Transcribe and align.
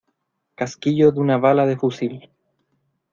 casquillo 0.55 1.11
de 1.11 1.19
una 1.19 1.37
bala 1.37 1.67
de 1.67 1.77
fusil. 1.77 2.31